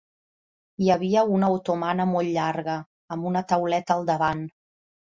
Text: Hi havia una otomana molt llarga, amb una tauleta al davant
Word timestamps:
Hi 0.85 0.89
havia 0.93 1.25
una 1.35 1.51
otomana 1.57 2.09
molt 2.17 2.35
llarga, 2.39 2.81
amb 3.17 3.31
una 3.35 3.47
tauleta 3.55 3.99
al 4.01 4.13
davant 4.15 4.45